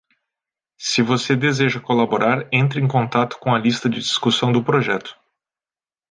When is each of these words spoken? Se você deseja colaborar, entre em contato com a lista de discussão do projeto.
Se 0.79 1.03
você 1.03 1.35
deseja 1.35 1.79
colaborar, 1.79 2.47
entre 2.51 2.81
em 2.81 2.87
contato 2.87 3.37
com 3.37 3.53
a 3.53 3.59
lista 3.59 3.87
de 3.87 3.99
discussão 3.99 4.51
do 4.51 4.63
projeto. 4.63 5.15